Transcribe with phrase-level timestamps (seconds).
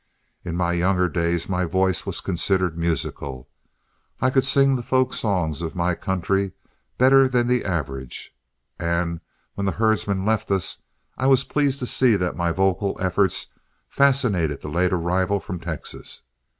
[0.43, 3.47] In my younger days my voice was considered musical;
[4.19, 6.53] I could sing the folk songs of my country
[6.97, 8.33] better than the average,
[8.79, 9.21] and
[9.53, 10.81] when the herdsmen left us,
[11.19, 13.53] I was pleased to see that my vocal efforts
[13.89, 16.23] fascinated the late arrival from Texas.